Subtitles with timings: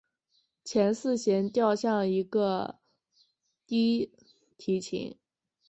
[0.63, 2.79] 前四弦调像一个
[3.67, 4.11] 低
[4.57, 5.15] 提琴。